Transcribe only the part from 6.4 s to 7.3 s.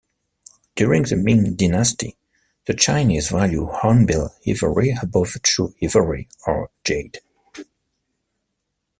or jade.